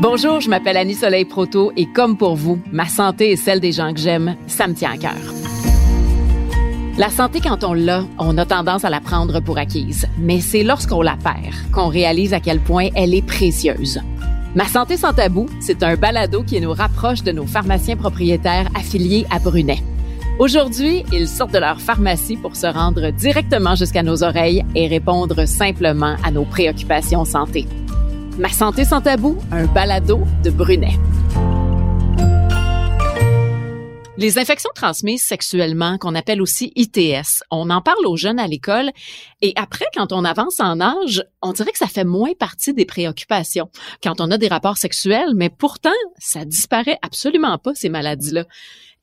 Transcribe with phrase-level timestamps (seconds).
[0.00, 3.72] Bonjour, je m'appelle Annie Soleil Proto et comme pour vous, ma santé et celle des
[3.72, 5.34] gens que j'aime, ça me tient à cœur.
[6.96, 10.06] La santé, quand on l'a, on a tendance à la prendre pour acquise.
[10.16, 14.00] Mais c'est lorsqu'on la perd qu'on réalise à quel point elle est précieuse.
[14.54, 19.26] Ma santé sans tabou, c'est un balado qui nous rapproche de nos pharmaciens propriétaires affiliés
[19.32, 19.82] à Brunet.
[20.38, 25.44] Aujourd'hui, ils sortent de leur pharmacie pour se rendre directement jusqu'à nos oreilles et répondre
[25.46, 27.66] simplement à nos préoccupations santé.
[28.38, 30.96] Ma santé sans tabou, un balado de Brunet.
[34.16, 38.90] Les infections transmises sexuellement, qu'on appelle aussi ITS, on en parle aux jeunes à l'école
[39.42, 42.84] et après, quand on avance en âge, on dirait que ça fait moins partie des
[42.84, 43.70] préoccupations
[44.02, 48.44] quand on a des rapports sexuels, mais pourtant, ça disparaît absolument pas, ces maladies-là.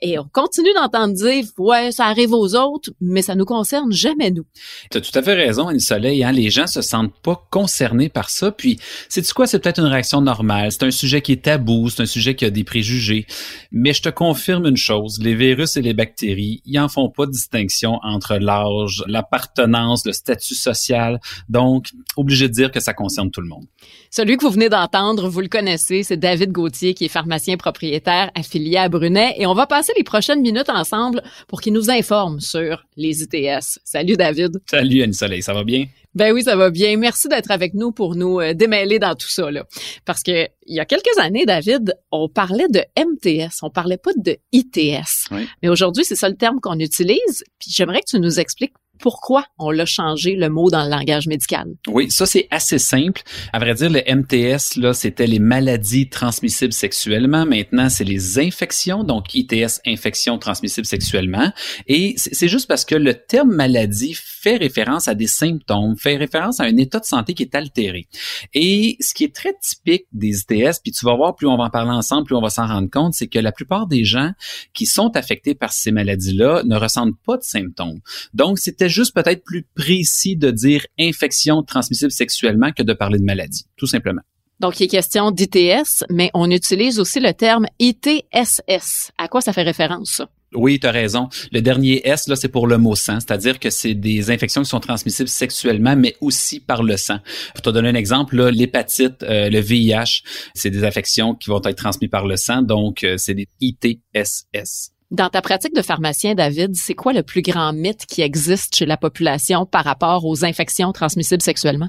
[0.01, 4.29] Et on continue d'entendre dire, ouais, ça arrive aux autres, mais ça nous concerne jamais
[4.29, 4.45] nous.
[4.91, 6.23] Tu as tout à fait raison, Annie Soleil.
[6.23, 6.33] Hein?
[6.33, 8.51] Les gens se sentent pas concernés par ça.
[8.51, 8.77] Puis,
[9.07, 9.47] c'est quoi?
[9.47, 10.71] C'est peut-être une réaction normale.
[10.71, 11.89] C'est un sujet qui est tabou.
[11.89, 13.25] C'est un sujet qui a des préjugés.
[13.71, 15.19] Mais je te confirme une chose.
[15.21, 20.11] Les virus et les bactéries, ils en font pas de distinction entre l'âge, l'appartenance, le
[20.11, 21.19] statut social.
[21.47, 23.65] Donc, obligé de dire que ça concerne tout le monde.
[24.11, 28.31] Celui que vous venez d'entendre, vous le connaissez, c'est David Gauthier, qui est pharmacien propriétaire
[28.35, 29.35] affilié à Brunet.
[29.37, 33.79] Et on va passer les prochaines minutes ensemble pour qu'il nous informe sur les ITS.
[33.83, 34.61] Salut David.
[34.69, 35.85] Salut Annie Soleil, ça va bien?
[36.15, 36.95] Ben oui, ça va bien.
[36.95, 39.65] Merci d'être avec nous pour nous euh, démêler dans tout ça là.
[40.05, 44.11] Parce que il y a quelques années, David, on parlait de MTS, on parlait pas
[44.15, 45.29] de ITS.
[45.61, 47.43] Mais aujourd'hui, c'est ça le terme qu'on utilise.
[47.59, 51.27] Puis j'aimerais que tu nous expliques pourquoi on l'a changé le mot dans le langage
[51.27, 51.67] médical?
[51.87, 53.21] Oui, ça c'est assez simple.
[53.53, 57.45] À vrai dire, le MTS là, c'était les maladies transmissibles sexuellement.
[57.45, 61.51] Maintenant, c'est les infections, donc ITS, infection transmissible sexuellement.
[61.87, 66.59] Et c'est juste parce que le terme maladie fait référence à des symptômes, fait référence
[66.59, 68.07] à un état de santé qui est altéré.
[68.53, 71.65] Et ce qui est très typique des ITS, puis tu vas voir, plus on va
[71.65, 74.31] en parler ensemble, plus on va s'en rendre compte, c'est que la plupart des gens
[74.73, 77.99] qui sont affectés par ces maladies-là ne ressentent pas de symptômes.
[78.33, 83.23] Donc, c'était juste peut-être plus précis de dire infection transmissible sexuellement que de parler de
[83.23, 84.21] maladie, tout simplement.
[84.59, 89.11] Donc, il est question d'ITS, mais on utilise aussi le terme ITSS.
[89.17, 90.21] À quoi ça fait référence,
[90.53, 91.27] Oui, tu as raison.
[91.51, 94.69] Le dernier S, là, c'est pour le mot sang, c'est-à-dire que c'est des infections qui
[94.69, 97.19] sont transmissibles sexuellement, mais aussi par le sang.
[97.53, 100.23] Pour te donner un exemple, l'hépatite, euh, le VIH,
[100.53, 104.94] c'est des infections qui vont être transmises par le sang, donc euh, c'est des ITSS.
[105.15, 108.85] Dans ta pratique de pharmacien, David, c'est quoi le plus grand mythe qui existe chez
[108.85, 111.87] la population par rapport aux infections transmissibles sexuellement?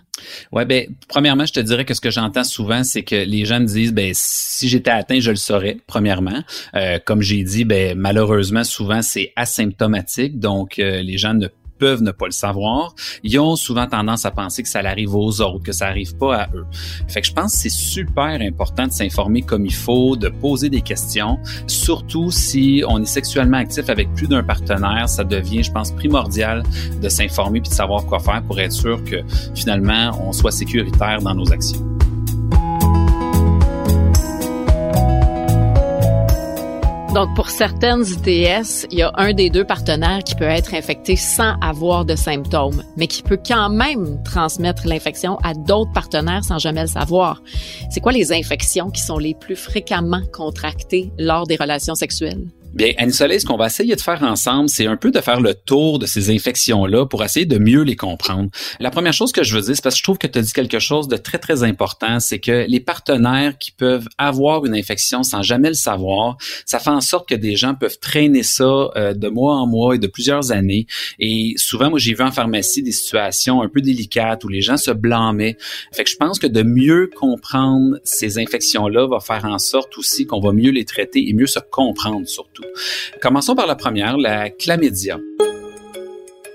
[0.53, 3.59] Ouais, ben premièrement, je te dirais que ce que j'entends souvent, c'est que les gens
[3.59, 5.79] disent, ben si j'étais atteint, je le saurais.
[5.89, 6.41] Premièrement,
[6.77, 11.49] euh, comme j'ai dit, ben malheureusement, souvent c'est asymptomatique, donc euh, les gens ne
[11.79, 15.41] peuvent ne pas le savoir, ils ont souvent tendance à penser que ça arrive aux
[15.41, 16.67] autres, que ça arrive pas à eux.
[17.09, 20.69] Fait que je pense que c'est super important de s'informer comme il faut, de poser
[20.69, 25.73] des questions, surtout si on est sexuellement actif avec plus d'un partenaire, ça devient, je
[25.73, 26.63] pense, primordial
[27.01, 29.17] de s'informer puis de savoir quoi faire pour être sûr que
[29.55, 31.96] finalement on soit sécuritaire dans nos actions.
[37.17, 41.17] Donc, pour certaines ITS, il y a un des deux partenaires qui peut être infecté
[41.17, 46.59] sans avoir de symptômes, mais qui peut quand même transmettre l'infection à d'autres partenaires sans
[46.59, 47.43] jamais le savoir.
[47.89, 52.51] C'est quoi les infections qui sont les plus fréquemment contractées lors des relations sexuelles?
[52.77, 55.41] Bien, Annie Soleil, ce qu'on va essayer de faire ensemble, c'est un peu de faire
[55.41, 58.51] le tour de ces infections-là pour essayer de mieux les comprendre.
[58.81, 60.43] La première chose que je veux dire, c'est parce que je trouve que tu as
[60.43, 64.75] dit quelque chose de très, très important, c'est que les partenaires qui peuvent avoir une
[64.75, 66.37] infection sans jamais le savoir,
[66.67, 69.95] ça fait en sorte que des gens peuvent traîner ça euh, de mois en mois
[69.95, 70.87] et de plusieurs années.
[71.19, 74.77] Et souvent, moi, j'ai vu en pharmacie des situations un peu délicates où les gens
[74.77, 75.57] se blâmaient.
[75.95, 80.27] Fait que je pense que de mieux comprendre ces infections-là va faire en sorte aussi
[80.27, 82.66] qu'on va mieux les traiter et mieux se comprendre surtout.
[83.21, 85.19] Commençons par la première, la chlamydia.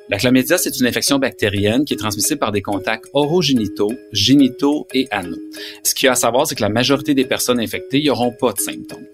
[0.10, 5.08] La chlamydia, c'est une infection bactérienne qui est transmissible par des contacts orogénitaux, génitaux et
[5.10, 5.38] anaux.
[5.84, 8.52] Ce qu'il y a à savoir, c'est que la majorité des personnes infectées n'auront pas
[8.52, 9.06] de symptômes.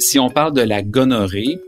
[0.00, 1.60] Si on parle de la gonorrhée,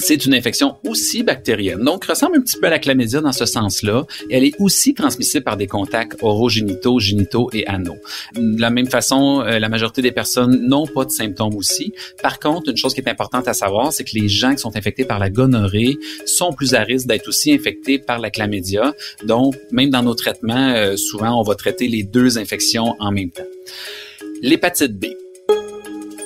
[0.00, 1.84] c'est une infection aussi bactérienne.
[1.84, 4.06] Donc, ressemble un petit peu à la chlamydia dans ce sens-là.
[4.30, 7.98] Elle est aussi transmissible par des contacts orogénitaux, génitaux et anaux.
[8.34, 11.92] De la même façon, euh, la majorité des personnes n'ont pas de symptômes aussi.
[12.22, 14.76] Par contre, une chose qui est importante à savoir, c'est que les gens qui sont
[14.76, 18.94] infectés par la gonorrhée sont plus à risque d'être aussi infectés par la chlamydia.
[19.24, 23.30] Donc, même dans nos traitements, euh, souvent, on va traiter les deux infections en même
[23.30, 23.42] temps.
[24.42, 25.06] L'hépatite B.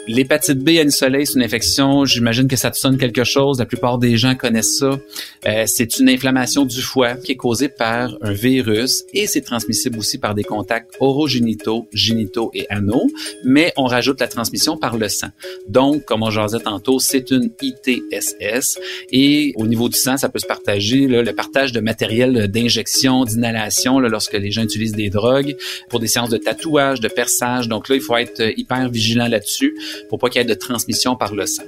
[0.07, 3.65] L'hépatite B à soleil, c'est une infection, j'imagine que ça te sonne quelque chose, la
[3.65, 4.99] plupart des gens connaissent ça.
[5.47, 9.99] Euh, c'est une inflammation du foie qui est causée par un virus et c'est transmissible
[9.99, 13.07] aussi par des contacts orogénitaux, génitaux et anaux,
[13.45, 15.29] mais on rajoute la transmission par le sang.
[15.69, 18.79] Donc, comme on jasait tantôt, c'est une ITSS
[19.11, 23.25] et au niveau du sang, ça peut se partager, là, le partage de matériel d'injection,
[23.25, 25.57] d'inhalation lorsque les gens utilisent des drogues
[25.89, 27.69] pour des séances de tatouage, de perçage.
[27.69, 29.75] Donc là, il faut être hyper vigilant là-dessus
[30.09, 31.65] pour pas qu'il y ait de transmission par le sang.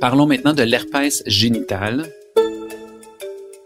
[0.00, 2.06] Parlons maintenant de l'herpès génital.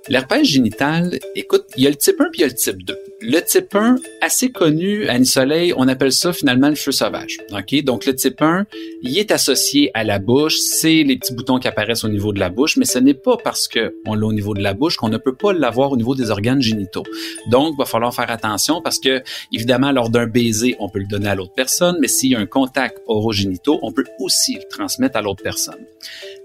[0.09, 2.85] L'herpès génital, écoute, il y a le type 1 puis il y a le type
[2.85, 2.97] 2.
[3.23, 7.39] Le type 1, assez connu à soleil, on appelle ça finalement le feu sauvage.
[7.83, 8.67] Donc le type 1,
[9.03, 12.39] il est associé à la bouche, c'est les petits boutons qui apparaissent au niveau de
[12.39, 15.09] la bouche, mais ce n'est pas parce qu'on l'a au niveau de la bouche qu'on
[15.09, 17.05] ne peut pas l'avoir au niveau des organes génitaux.
[17.51, 21.07] Donc, il va falloir faire attention parce que, évidemment, lors d'un baiser, on peut le
[21.07, 24.69] donner à l'autre personne, mais s'il y a un contact orogénitaux, on peut aussi le
[24.69, 25.85] transmettre à l'autre personne.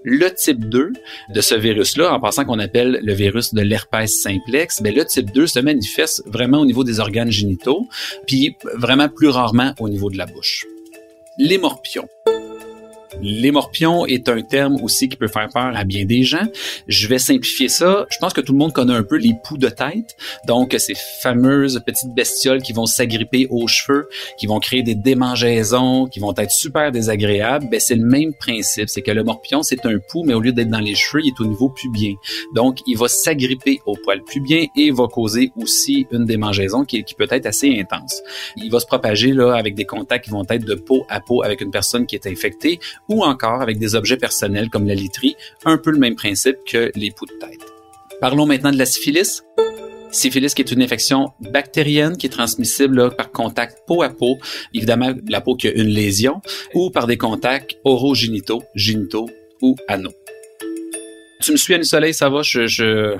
[0.04, 0.92] Le type 2
[1.34, 5.32] de ce virus-là, en passant qu'on appelle le virus de l'herpès simplex, ben le type
[5.32, 7.88] 2 se manifeste vraiment au niveau des organes génitaux,
[8.26, 10.66] puis vraiment plus rarement au niveau de la bouche.
[11.38, 12.08] Les morpions.
[13.22, 16.46] L'émorpion est un terme aussi qui peut faire peur à bien des gens.
[16.88, 18.06] Je vais simplifier ça.
[18.10, 20.16] Je pense que tout le monde connaît un peu les poux de tête.
[20.46, 24.08] Donc, ces fameuses petites bestioles qui vont s'agripper aux cheveux,
[24.38, 27.68] qui vont créer des démangeaisons, qui vont être super désagréables.
[27.70, 28.88] Ben, c'est le même principe.
[28.88, 31.28] C'est que le morpion, c'est un pou, mais au lieu d'être dans les cheveux, il
[31.28, 32.14] est au niveau pubien.
[32.54, 37.14] Donc, il va s'agripper au poil pubien et va causer aussi une démangeaison qui, qui
[37.14, 38.20] peut être assez intense.
[38.56, 41.42] Il va se propager là avec des contacts qui vont être de peau à peau
[41.42, 42.80] avec une personne qui est infectée
[43.12, 46.90] ou encore avec des objets personnels comme la literie, un peu le même principe que
[46.94, 47.60] les poux de tête.
[48.20, 49.42] Parlons maintenant de la syphilis.
[50.10, 54.38] Syphilis qui est une infection bactérienne qui est transmissible par contact peau à peau,
[54.74, 56.40] évidemment la peau qui a une lésion,
[56.74, 59.28] ou par des contacts orogénitaux, génitaux
[59.62, 60.12] ou anaux.
[61.40, 62.42] Tu me suis, Annie Soleil, ça va?
[62.42, 63.16] Je,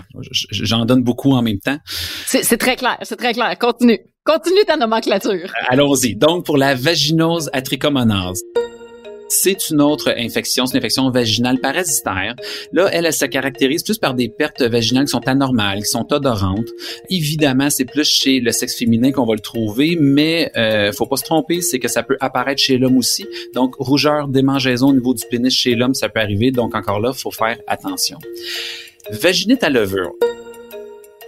[0.50, 1.78] j'en donne beaucoup en même temps.
[2.26, 3.58] C'est, très clair, c'est très clair.
[3.58, 3.98] Continue.
[4.24, 5.50] Continue ta nomenclature.
[5.68, 6.14] Allons-y.
[6.14, 8.40] Donc, pour la vaginose atrichomonase
[9.32, 12.34] c'est une autre infection, c'est une infection vaginale parasitaire.
[12.72, 16.06] Là, elle, elle se caractérise plus par des pertes vaginales qui sont anormales, qui sont
[16.12, 16.68] odorantes.
[17.08, 21.16] Évidemment, c'est plus chez le sexe féminin qu'on va le trouver, mais euh, faut pas
[21.16, 23.26] se tromper, c'est que ça peut apparaître chez l'homme aussi.
[23.54, 26.50] Donc, rougeur, démangeaison au niveau du pénis chez l'homme, ça peut arriver.
[26.50, 28.18] Donc, encore là, faut faire attention.
[29.10, 30.12] Vaginite à levure.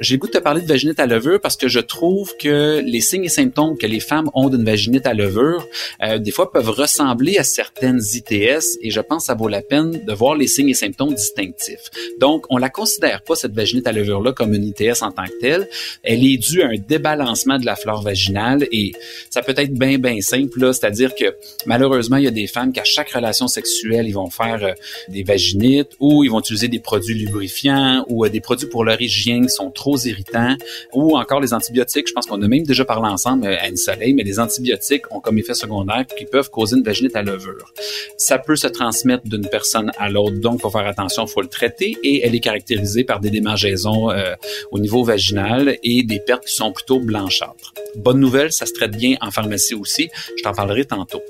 [0.01, 3.01] J'ai goût de te parler de vaginite à levure parce que je trouve que les
[3.01, 5.67] signes et symptômes que les femmes ont d'une vaginite à levure,
[6.03, 9.63] euh, des fois peuvent ressembler à certaines ITS et je pense que ça vaut la
[9.63, 11.91] peine de voir les signes et symptômes distinctifs.
[12.19, 15.39] Donc, on la considère pas, cette vaginite à levure-là, comme une ITS en tant que
[15.41, 15.69] telle.
[16.03, 18.93] Elle est due à un débalancement de la flore vaginale et
[19.31, 21.37] ça peut être bien, bien simple, c'est-à-dire que
[21.67, 24.73] malheureusement, il y a des femmes qu'à chaque relation sexuelle, ils vont faire euh,
[25.09, 29.01] des vaginites ou ils vont utiliser des produits lubrifiants ou euh, des produits pour leur
[29.01, 30.57] hygiène qui sont trop trop irritants,
[30.95, 32.09] ou encore les antibiotiques.
[32.09, 35.05] Je pense qu'on a même déjà parlé ensemble euh, à une soleil, mais les antibiotiques
[35.11, 37.71] ont comme effet secondaire qui peuvent causer une vaginite à levure.
[38.17, 41.99] Ça peut se transmettre d'une personne à l'autre, donc faut faire attention, faut le traiter,
[42.03, 44.35] et elle est caractérisée par des démangeaisons euh,
[44.71, 47.75] au niveau vaginal et des pertes qui sont plutôt blanchâtres.
[47.97, 50.09] Bonne nouvelle, ça se traite bien en pharmacie aussi.
[50.39, 51.23] Je t'en parlerai tantôt.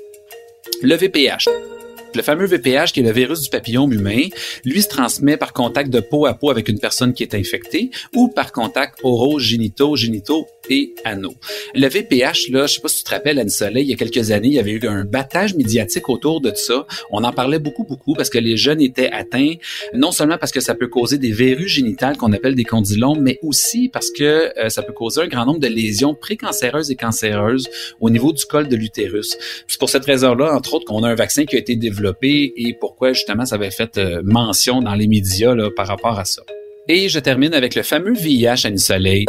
[0.81, 1.74] Le VPH.
[2.15, 4.21] Le fameux VPH, qui est le virus du papillon humain,
[4.63, 7.89] lui se transmet par contact de peau à peau avec une personne qui est infectée
[8.15, 11.35] ou par contact oro-génitaux, génitaux et anneaux.
[11.73, 13.97] Le VPH, là, je sais pas si tu te rappelles, Anne Soleil, il y a
[13.97, 16.87] quelques années, il y avait eu un battage médiatique autour de ça.
[17.11, 19.55] On en parlait beaucoup, beaucoup parce que les jeunes étaient atteints,
[19.93, 23.39] non seulement parce que ça peut causer des verrues génitales qu'on appelle des condylomes, mais
[23.43, 27.67] aussi parce que euh, ça peut causer un grand nombre de lésions précancéreuses et cancéreuses
[27.99, 29.37] au niveau du col de l'utérus.
[29.67, 32.75] C'est pour cette raison-là, entre autres, qu'on a un vaccin qui a été développé et
[32.79, 36.41] pourquoi justement ça avait fait euh, mention dans les médias par rapport à ça.
[36.87, 39.25] Et je termine avec le fameux VIH à soleil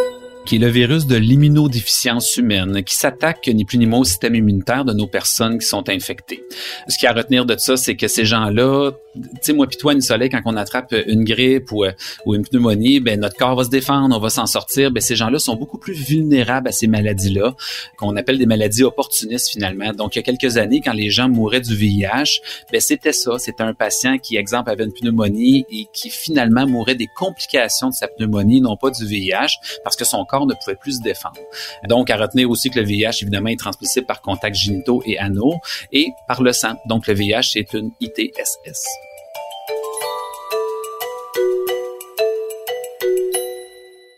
[0.47, 4.37] qui est le virus de l'immunodéficience humaine, qui s'attaque ni plus ni moins au système
[4.37, 6.45] immunitaire de nos personnes qui sont infectées.
[6.89, 9.77] Ce qui a à retenir de ça, c'est que ces gens-là, tu sais, moi puis
[9.77, 11.85] toi, soleil, quand on attrape une grippe ou,
[12.25, 14.91] ou une pneumonie, ben notre corps va se défendre, on va s'en sortir.
[14.91, 17.55] Ben ces gens-là sont beaucoup plus vulnérables à ces maladies-là,
[17.97, 19.93] qu'on appelle des maladies opportunistes finalement.
[19.93, 22.41] Donc, il y a quelques années, quand les gens mouraient du VIH,
[22.73, 23.39] ben c'était ça.
[23.39, 27.95] C'était un patient qui, exemple, avait une pneumonie et qui finalement mourait des complications de
[27.95, 31.41] sa pneumonie, non pas du VIH, parce que son corps ne pouvait plus se défendre.
[31.89, 35.55] Donc, à retenir aussi que le VIH, évidemment, est transmissible par contact génitaux et anneaux
[35.93, 36.75] et par le sang.
[36.87, 39.06] Donc, le VIH, c'est une ITSS.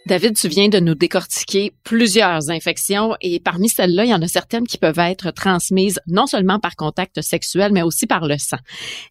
[0.09, 4.27] David, tu viens de nous décortiquer plusieurs infections et parmi celles-là, il y en a
[4.27, 8.57] certaines qui peuvent être transmises non seulement par contact sexuel, mais aussi par le sang.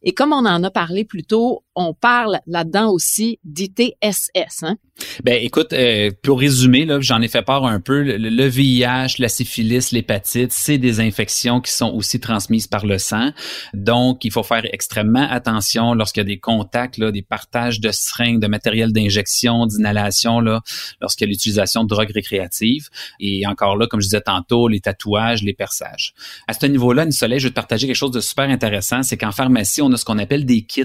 [0.02, 4.64] Et comme on en a parlé plus tôt, on parle là-dedans aussi d'ITSS.
[4.64, 4.78] Hein?
[5.24, 8.02] Ben écoute, euh, pour résumer, j'en ai fait part un peu.
[8.02, 13.32] Le, VIH, la syphilis, l'hépatite, c'est des infections qui sont aussi transmises par le sang.
[13.74, 17.92] Donc, il faut faire extrêmement attention lorsqu'il y a des contacts, là, des partages de
[17.92, 22.90] seringues, de matériel d'injection, d'inhalation, lorsqu'il y a l'utilisation de drogues récréatives.
[23.20, 26.14] Et encore là, comme je disais tantôt, les tatouages, les perçages.
[26.48, 29.04] À ce niveau-là, une Soleil, je vais te partager quelque chose de super intéressant.
[29.04, 30.84] C'est qu'en pharmacie, on a ce qu'on appelle des kits.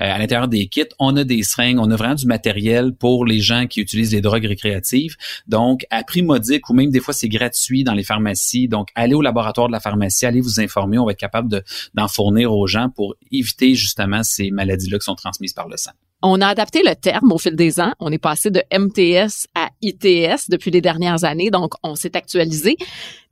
[0.00, 3.40] Euh, l'intérieur des kits, on a des seringues, on a vraiment du matériel pour les
[3.40, 5.16] gens qui utilisent les drogues récréatives.
[5.46, 8.68] Donc, à prix modique ou même des fois c'est gratuit dans les pharmacies.
[8.68, 10.98] Donc, allez au laboratoire de la pharmacie, allez vous informer.
[10.98, 11.62] On va être capable
[11.94, 15.92] d'en fournir aux gens pour éviter justement ces maladies-là qui sont transmises par le sang.
[16.22, 17.92] On a adapté le terme au fil des ans.
[17.98, 22.76] On est passé de MTS à ITS depuis les dernières années, donc on s'est actualisé.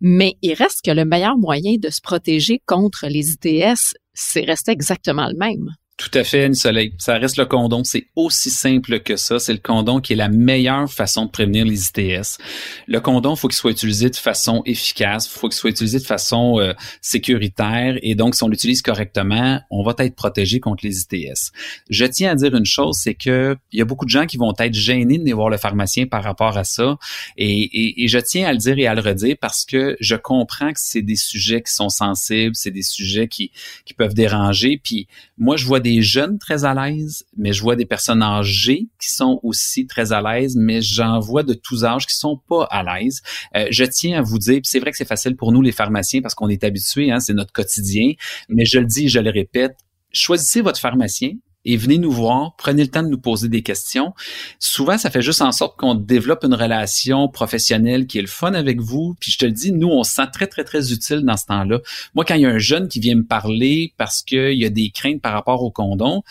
[0.00, 4.72] Mais il reste que le meilleur moyen de se protéger contre les ITS, c'est rester
[4.72, 5.74] exactement le même.
[5.98, 6.94] Tout à fait, soleil.
[6.98, 7.82] Ça reste le condom.
[7.82, 9.40] C'est aussi simple que ça.
[9.40, 12.38] C'est le condom qui est la meilleure façon de prévenir les ITS.
[12.86, 15.26] Le condom, faut qu'il soit utilisé de façon efficace.
[15.26, 17.98] Faut qu'il soit utilisé de façon euh, sécuritaire.
[18.02, 21.50] Et donc, si on l'utilise correctement, on va être protégé contre les ITS.
[21.90, 24.36] Je tiens à dire une chose, c'est que il y a beaucoup de gens qui
[24.36, 26.96] vont être gênés de venir voir le pharmacien par rapport à ça.
[27.36, 30.72] Et, et je tiens à le dire et à le redire parce que je comprends
[30.72, 33.50] que c'est des sujets qui sont sensibles, c'est des sujets qui,
[33.84, 34.80] qui peuvent déranger.
[34.80, 38.22] Puis moi, je vois des des jeunes très à l'aise, mais je vois des personnes
[38.22, 42.38] âgées qui sont aussi très à l'aise, mais j'en vois de tous âges qui sont
[42.46, 43.22] pas à l'aise.
[43.56, 46.20] Euh, je tiens à vous dire, c'est vrai que c'est facile pour nous les pharmaciens
[46.20, 48.12] parce qu'on est habitués, hein, c'est notre quotidien,
[48.50, 49.76] mais je le dis, je le répète,
[50.12, 51.32] choisissez votre pharmacien,
[51.68, 54.14] et venez nous voir, prenez le temps de nous poser des questions.
[54.58, 58.54] Souvent, ça fait juste en sorte qu'on développe une relation professionnelle qui est le fun
[58.54, 59.14] avec vous.
[59.20, 61.44] Puis je te le dis, nous, on se sent très, très, très utile dans ce
[61.44, 61.80] temps-là.
[62.14, 64.70] Moi, quand il y a un jeune qui vient me parler parce qu'il y a
[64.70, 66.22] des craintes par rapport au condom,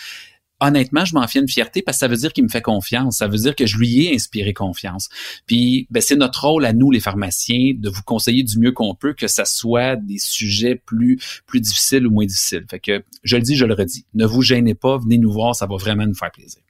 [0.60, 3.18] honnêtement, je m'en fie une fierté parce que ça veut dire qu'il me fait confiance.
[3.18, 5.10] Ça veut dire que je lui ai inspiré confiance.
[5.46, 8.96] Puis, ben, c'est notre rôle à nous, les pharmaciens, de vous conseiller du mieux qu'on
[8.96, 12.66] peut, que ça soit des sujets plus, plus difficiles ou moins difficiles.
[12.70, 14.06] Fait que, je le dis, je le redis.
[14.14, 16.62] Ne vous gênez pas, venez nous voir, ça va vraiment nous faire plaisir.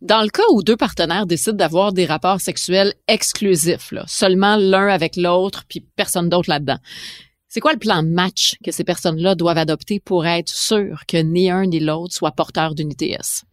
[0.00, 4.88] Dans le cas où deux partenaires décident d'avoir des rapports sexuels exclusifs, là, seulement l'un
[4.88, 6.78] avec l'autre, puis personne d'autre là-dedans,
[7.54, 11.18] c'est quoi le plan de match que ces personnes-là doivent adopter pour être sûrs que
[11.18, 13.44] ni un ni l'autre soit porteur d'une ITS?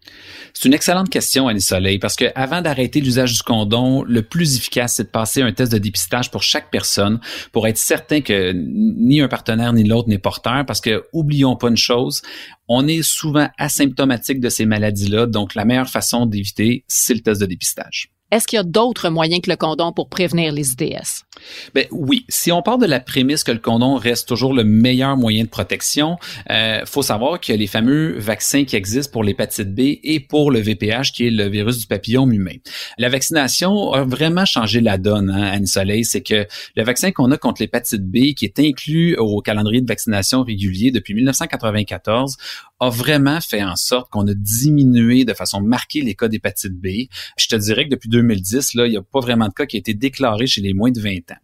[0.53, 4.56] C'est une excellente question, Annie Soleil, parce que avant d'arrêter l'usage du condom, le plus
[4.56, 7.20] efficace, c'est de passer un test de dépistage pour chaque personne
[7.51, 11.68] pour être certain que ni un partenaire ni l'autre n'est porteur, parce que oublions pas
[11.68, 12.22] une chose,
[12.70, 17.41] on est souvent asymptomatique de ces maladies-là, donc la meilleure façon d'éviter, c'est le test
[17.41, 18.13] de dépistage.
[18.31, 21.25] Est-ce qu'il y a d'autres moyens que le condom pour prévenir les ITS?
[21.74, 25.17] Ben oui, si on part de la prémisse que le condom reste toujours le meilleur
[25.17, 26.17] moyen de protection,
[26.51, 30.59] euh, faut savoir que les fameux vaccins qui existent pour l'hépatite B et pour le
[30.59, 32.55] VPH, qui est le virus du papillome humain.
[32.98, 36.05] La vaccination a vraiment changé la donne, hein, Anne Soleil.
[36.05, 36.45] C'est que
[36.75, 40.91] le vaccin qu'on a contre l'hépatite B, qui est inclus au calendrier de vaccination régulier
[40.91, 42.38] depuis 1994,
[42.79, 47.07] a vraiment fait en sorte qu'on a diminué de façon marquée les cas d'hépatite B.
[47.38, 49.77] Je te dirais que depuis 2010, là, il n'y a pas vraiment de cas qui
[49.77, 51.38] a été déclaré chez les moins de 20 ans.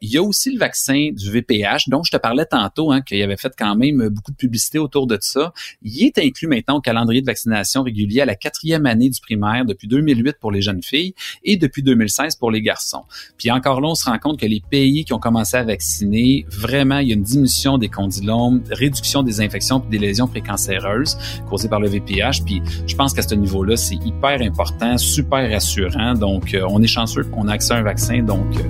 [0.00, 3.22] Il y a aussi le vaccin du VPH, dont je te parlais tantôt, hein, qu'il
[3.22, 5.52] avait fait quand même beaucoup de publicité autour de ça.
[5.82, 9.64] Il est inclus maintenant au calendrier de vaccination régulier à la quatrième année du primaire
[9.64, 13.04] depuis 2008 pour les jeunes filles et depuis 2016 pour les garçons.
[13.38, 16.46] Puis encore là, on se rend compte que les pays qui ont commencé à vacciner,
[16.50, 21.16] vraiment, il y a une diminution des condylomes, réduction des infections et des lésions précancéreuses
[21.48, 22.44] causées par le VPH.
[22.44, 26.14] Puis je pense qu'à ce niveau-là, c'est hyper important, super rassurant.
[26.14, 28.22] Donc, euh, on est chanceux qu'on a accès à un vaccin.
[28.22, 28.62] Donc, euh,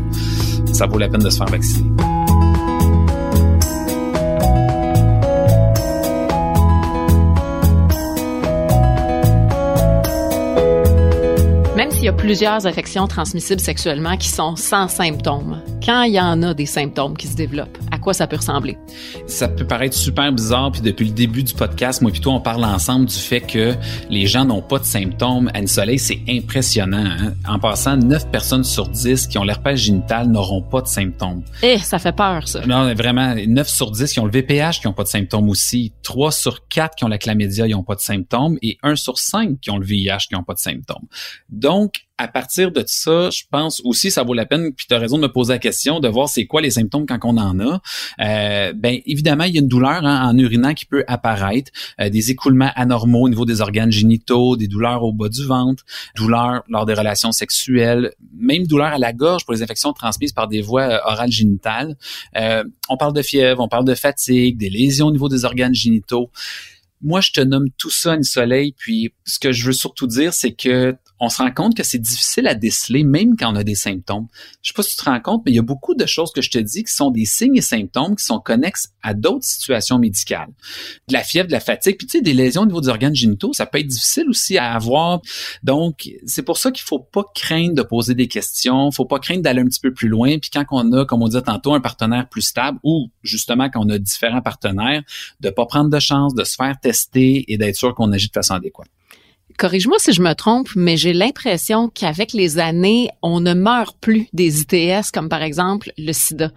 [0.73, 1.91] ça vaut la peine de se faire vacciner.
[11.77, 16.21] Même s'il y a plusieurs infections transmissibles sexuellement qui sont sans symptômes, quand il y
[16.21, 18.79] en a des symptômes qui se développent, quoi ça peut ressembler?
[19.27, 22.41] Ça peut paraître super bizarre, puis depuis le début du podcast, moi et toi, on
[22.41, 23.75] parle ensemble du fait que
[24.09, 25.51] les gens n'ont pas de symptômes.
[25.55, 27.05] Anne Soleil, c'est impressionnant.
[27.05, 27.35] Hein?
[27.49, 31.43] En passant, 9 personnes sur 10 qui ont l'herpès génital n'auront pas de symptômes.
[31.65, 32.65] Eh, ça fait peur, ça.
[32.65, 35.93] Non, vraiment, 9 sur 10 qui ont le VPH qui n'ont pas de symptômes aussi.
[36.05, 38.57] 3 sur 4 qui ont la chlamydia, qui n'ont pas de symptômes.
[38.63, 41.09] Et 1 sur 5 qui ont le VIH qui n'ont pas de symptômes.
[41.49, 44.99] Donc, à partir de ça, je pense aussi ça vaut la peine, puis tu as
[44.99, 47.61] raison de me poser la question, de voir c'est quoi les symptômes quand on en
[47.61, 47.81] a.
[48.21, 51.71] Euh, ben évidemment, il y a une douleur hein, en urinant qui peut apparaître,
[52.01, 55.85] euh, des écoulements anormaux au niveau des organes génitaux, des douleurs au bas du ventre,
[56.17, 60.49] douleurs lors des relations sexuelles, même douleurs à la gorge pour les infections transmises par
[60.49, 61.97] des voies euh, orales génitales.
[62.37, 65.75] Euh, on parle de fièvre, on parle de fatigue, des lésions au niveau des organes
[65.75, 66.31] génitaux
[67.03, 68.75] moi, je te nomme tout ça, une soleil.
[68.77, 71.99] Puis, ce que je veux surtout dire, c'est que on se rend compte que c'est
[71.99, 74.27] difficile à déceler, même quand on a des symptômes.
[74.63, 76.31] Je sais pas si tu te rends compte, mais il y a beaucoup de choses
[76.33, 79.45] que je te dis qui sont des signes et symptômes qui sont connexes à d'autres
[79.45, 80.49] situations médicales.
[81.09, 83.15] De la fièvre, de la fatigue, puis tu sais, des lésions au niveau des organes
[83.15, 85.21] génitaux, ça peut être difficile aussi à avoir.
[85.63, 89.43] Donc, c'est pour ça qu'il faut pas craindre de poser des questions, faut pas craindre
[89.43, 90.39] d'aller un petit peu plus loin.
[90.39, 93.85] Puis quand on a, comme on disait tantôt, un partenaire plus stable, ou justement quand
[93.85, 95.03] on a différents partenaires,
[95.41, 98.33] de pas prendre de chance, de se faire tester et d'être sûr qu'on agit de
[98.33, 98.89] façon adéquate
[99.57, 104.29] corrige-moi si je me trompe, mais j'ai l'impression qu'avec les années, on ne meurt plus
[104.33, 106.51] des ITS, comme par exemple le sida.
[106.51, 106.55] Tu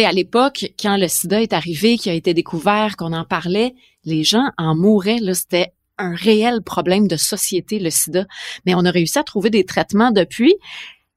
[0.00, 3.74] sais, à l'époque, quand le sida est arrivé, qui a été découvert, qu'on en parlait,
[4.04, 8.26] les gens en mouraient, là, c'était un réel problème de société, le sida.
[8.66, 10.54] Mais on a réussi à trouver des traitements depuis.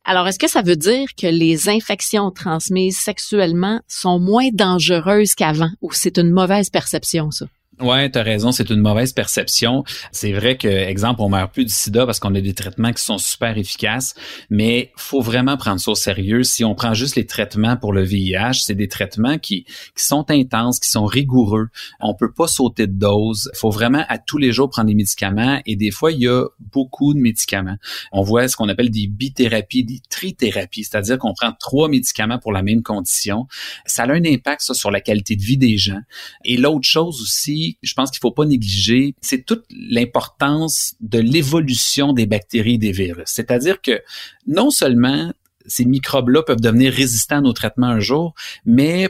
[0.03, 5.71] Alors, est-ce que ça veut dire que les infections transmises sexuellement sont moins dangereuses qu'avant
[5.81, 7.47] ou c'est une mauvaise perception, ça?
[7.81, 9.83] Ouais, tu as raison, c'est une mauvaise perception.
[10.13, 13.03] C'est vrai que, exemple, on meurt plus du sida parce qu'on a des traitements qui
[13.03, 14.15] sont super efficaces,
[14.49, 16.43] mais faut vraiment prendre ça au sérieux.
[16.43, 20.25] Si on prend juste les traitements pour le VIH, c'est des traitements qui, qui sont
[20.29, 21.67] intenses, qui sont rigoureux.
[21.99, 23.51] On peut pas sauter de dose.
[23.55, 26.45] faut vraiment à tous les jours prendre des médicaments et des fois, il y a
[26.71, 27.75] beaucoup de médicaments.
[28.13, 32.53] On voit ce qu'on appelle des bithérapies, des trithérapies, c'est-à-dire qu'on prend trois médicaments pour
[32.53, 33.47] la même condition.
[33.85, 35.99] Ça a un impact, ça, sur la qualité de vie des gens.
[36.45, 42.13] Et l'autre chose aussi, je pense qu'il faut pas négliger, c'est toute l'importance de l'évolution
[42.13, 43.27] des bactéries et des virus.
[43.27, 44.01] C'est-à-dire que
[44.47, 45.31] non seulement
[45.65, 48.33] ces microbes-là peuvent devenir résistants à nos traitements un jour,
[48.65, 49.09] mais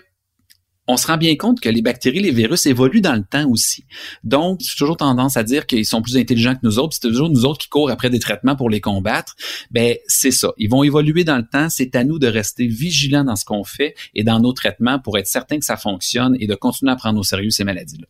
[0.87, 3.85] on se rend bien compte que les bactéries, les virus évoluent dans le temps aussi.
[4.23, 7.29] Donc, j'ai toujours tendance à dire qu'ils sont plus intelligents que nous autres, c'est toujours
[7.29, 9.35] nous autres qui courent après des traitements pour les combattre.
[9.71, 10.51] Ben, c'est ça.
[10.57, 11.69] Ils vont évoluer dans le temps.
[11.69, 15.17] C'est à nous de rester vigilants dans ce qu'on fait et dans nos traitements pour
[15.17, 18.07] être certain que ça fonctionne et de continuer à prendre au sérieux ces maladies-là.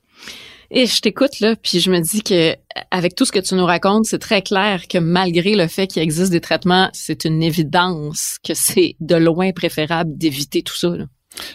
[0.71, 2.55] Et je t'écoute là, puis je me dis que
[2.89, 6.01] avec tout ce que tu nous racontes, c'est très clair que malgré le fait qu'il
[6.01, 10.89] existe des traitements, c'est une évidence que c'est de loin préférable d'éviter tout ça.
[10.89, 11.05] Là.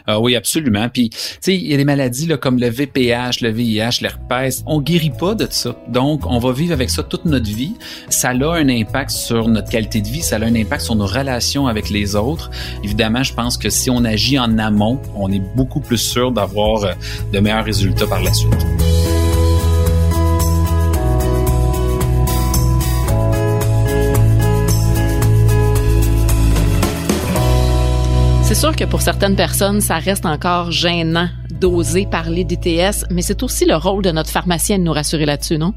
[0.07, 0.89] Ah oui, absolument.
[0.89, 4.63] Puis, tu sais, il y a des maladies là, comme le VPH, le VIH, l'herpès.
[4.67, 5.77] On guérit pas de ça.
[5.89, 7.75] Donc, on va vivre avec ça toute notre vie.
[8.09, 10.23] Ça a un impact sur notre qualité de vie.
[10.23, 12.51] Ça a un impact sur nos relations avec les autres.
[12.85, 16.85] Évidemment, je pense que si on agit en amont, on est beaucoup plus sûr d'avoir
[16.85, 16.93] euh,
[17.33, 19.10] de meilleurs résultats par la suite.
[28.51, 33.45] C'est sûr que pour certaines personnes, ça reste encore gênant d'oser parler d'ITS, mais c'est
[33.45, 35.73] aussi le rôle de notre pharmacien de nous rassurer là-dessus, non?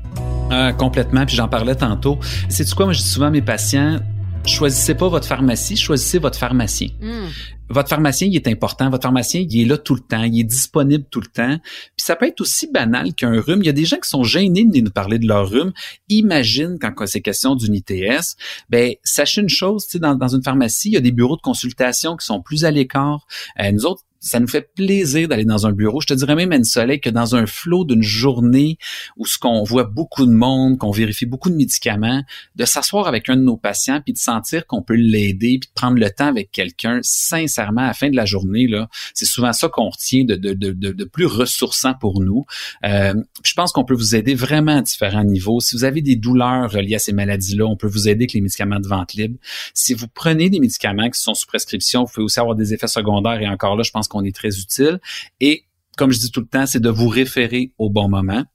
[0.52, 2.18] Euh, complètement, puis j'en parlais tantôt.
[2.50, 4.00] C'est quoi, moi je dis souvent à mes patients,
[4.45, 6.89] choisissez pas votre pharmacie, choisissez votre pharmacien.
[7.01, 7.27] Hmm.
[7.69, 8.89] Votre pharmacien, il est important.
[8.89, 10.23] Votre pharmacien, il est là tout le temps.
[10.23, 11.58] Il est disponible tout le temps.
[11.58, 13.62] Puis ça peut être aussi banal qu'un rhume.
[13.62, 15.71] Il y a des gens qui sont gênés de nous parler de leur rhume.
[16.10, 18.36] Imagine quand c'est question d'une ITS.
[18.69, 22.15] Ben, sachez une chose, dans, dans une pharmacie, il y a des bureaux de consultation
[22.17, 23.25] qui sont plus à l'écart.
[23.60, 26.00] Euh, nous autres, ça nous fait plaisir d'aller dans un bureau.
[26.00, 28.78] Je te dirais même, Anne Soleil, que dans un flot d'une journée
[29.18, 32.24] où ce qu'on voit beaucoup de monde, qu'on vérifie beaucoup de médicaments,
[32.56, 35.74] de s'asseoir avec un de nos patients puis de sentir qu'on peut l'aider puis de
[35.76, 39.52] prendre le temps avec quelqu'un, sincèrement, à la fin de la journée, là, c'est souvent
[39.52, 42.46] ça qu'on retient de, de, de, de, plus ressourçant pour nous.
[42.86, 45.60] Euh, je pense qu'on peut vous aider vraiment à différents niveaux.
[45.60, 48.42] Si vous avez des douleurs reliées à ces maladies-là, on peut vous aider avec les
[48.42, 49.38] médicaments de vente libre.
[49.74, 52.88] Si vous prenez des médicaments qui sont sous prescription, vous pouvez aussi avoir des effets
[52.88, 54.99] secondaires et encore là, je pense qu'on est très utile.
[55.39, 55.65] Et
[55.97, 58.45] comme je dis tout le temps, c'est de vous référer au bon moment.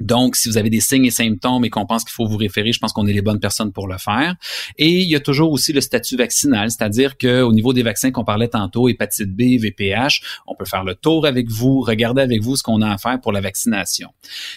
[0.00, 2.72] Donc, si vous avez des signes et symptômes et qu'on pense qu'il faut vous référer,
[2.72, 4.36] je pense qu'on est les bonnes personnes pour le faire.
[4.76, 8.24] Et il y a toujours aussi le statut vaccinal, c'est-à-dire qu'au niveau des vaccins qu'on
[8.24, 12.56] parlait tantôt, hépatite B, VPH, on peut faire le tour avec vous, regarder avec vous
[12.56, 14.10] ce qu'on a à faire pour la vaccination.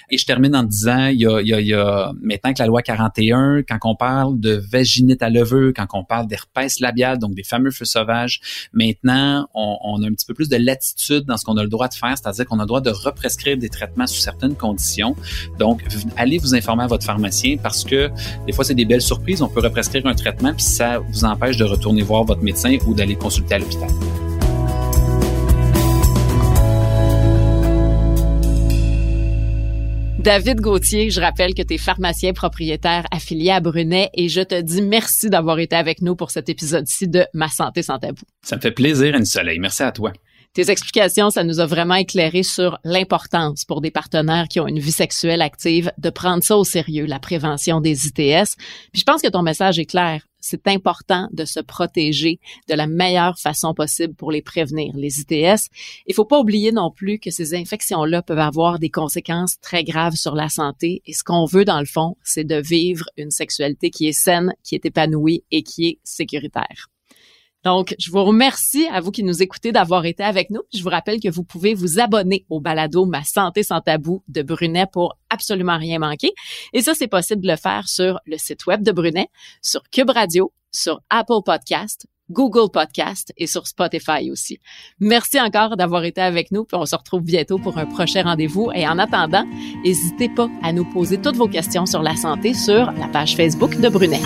[0.10, 2.54] Et je termine en disant, il y a, il y a, il y a maintenant
[2.54, 6.80] que la loi 41, quand on parle de vaginite à leveux, quand on parle d'herpès
[6.80, 8.42] labial, donc des fameux feux sauvages,
[8.74, 11.70] maintenant, on, on a un petit peu plus de latitude dans ce qu'on a le
[11.70, 15.16] droit de faire, c'est-à-dire qu'on a le droit de represcrire des traitements sous certaines conditions.
[15.60, 15.84] Donc,
[16.18, 18.10] allez vous informer à votre pharmacien parce que
[18.46, 19.42] des fois, c'est des belles surprises.
[19.42, 22.94] On peut represcrire un traitement puis ça vous empêche de retourner voir votre médecin ou
[22.94, 23.90] d'aller consulter à l'hôpital.
[30.22, 34.62] David Gauthier, je rappelle que tu es pharmacien propriétaire affilié à Brunet et je te
[34.62, 38.22] dis merci d'avoir été avec nous pour cet épisode-ci de Ma santé sans tabou.
[38.44, 39.58] Ça me fait plaisir, Anne Soleil.
[39.58, 40.14] Merci à toi.
[40.54, 44.80] Tes explications, ça nous a vraiment éclairé sur l'importance pour des partenaires qui ont une
[44.80, 48.58] vie sexuelle active de prendre ça au sérieux, la prévention des ITS.
[48.92, 50.28] Puis je pense que ton message est clair.
[50.42, 55.70] C'est important de se protéger de la meilleure façon possible pour les prévenir, les ITS.
[56.06, 60.16] Il faut pas oublier non plus que ces infections-là peuvent avoir des conséquences très graves
[60.16, 61.02] sur la santé.
[61.06, 64.54] Et ce qu'on veut, dans le fond, c'est de vivre une sexualité qui est saine,
[64.66, 66.90] qui est épanouie et qui est sécuritaire.
[67.64, 70.62] Donc, je vous remercie à vous qui nous écoutez d'avoir été avec nous.
[70.74, 74.42] Je vous rappelle que vous pouvez vous abonner au balado Ma santé sans tabou de
[74.42, 76.32] Brunet pour absolument rien manquer.
[76.74, 79.28] Et ça, c'est possible de le faire sur le site web de Brunet,
[79.62, 84.60] sur Cube Radio, sur Apple Podcast, Google Podcast et sur Spotify aussi.
[85.00, 88.72] Merci encore d'avoir été avec nous, puis on se retrouve bientôt pour un prochain rendez-vous.
[88.74, 89.46] Et en attendant,
[89.84, 93.80] n'hésitez pas à nous poser toutes vos questions sur la santé sur la page Facebook
[93.80, 94.22] de Brunet.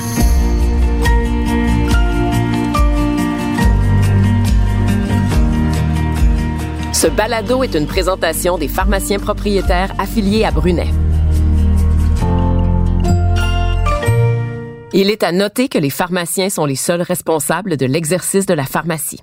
[7.06, 10.88] Ce balado est une présentation des pharmaciens propriétaires affiliés à Brunet.
[14.92, 18.64] Il est à noter que les pharmaciens sont les seuls responsables de l'exercice de la
[18.64, 19.22] pharmacie.